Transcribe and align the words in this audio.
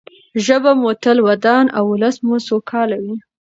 ژبه 0.45 0.71
مو 0.79 0.89
تل 1.03 1.17
ودان 1.27 1.65
او 1.77 1.83
ولس 1.93 2.15
مو 2.25 2.35
سوکاله 2.47 2.97
وي. 3.03 3.15